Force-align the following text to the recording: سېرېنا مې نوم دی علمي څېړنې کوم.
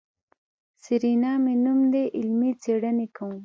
سېرېنا 0.83 1.31
مې 1.43 1.53
نوم 1.63 1.79
دی 1.93 2.03
علمي 2.17 2.51
څېړنې 2.63 3.07
کوم. 3.15 3.33